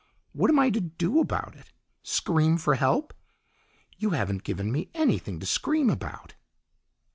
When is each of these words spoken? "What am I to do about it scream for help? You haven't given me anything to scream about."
"What 0.31 0.49
am 0.49 0.57
I 0.57 0.71
to 0.71 0.79
do 0.81 1.19
about 1.19 1.55
it 1.55 1.71
scream 2.01 2.57
for 2.57 2.73
help? 2.73 3.13
You 3.99 4.09
haven't 4.17 4.41
given 4.41 4.71
me 4.71 4.89
anything 4.95 5.39
to 5.39 5.45
scream 5.45 5.91
about." 5.91 6.33